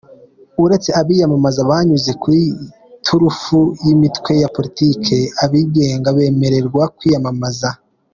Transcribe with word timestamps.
Uretse 0.63 0.89
abiyamamaza 1.01 1.61
banyuze 1.71 2.11
ku 2.21 2.27
iturufu 2.43 3.59
y’imitwe 3.83 4.31
ya 4.41 4.49
politiki, 4.55 5.17
abigenga 5.43 6.09
bemererwa 6.17 6.83
kwiyamamaza. 6.97 7.69